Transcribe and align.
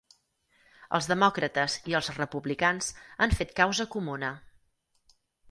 Els 0.97 1.09
demòcrates 1.11 1.75
i 1.91 1.97
els 1.99 2.09
republicans 2.15 2.89
han 3.27 3.37
fet 3.43 3.53
causa 3.61 3.87
comuna. 3.99 4.33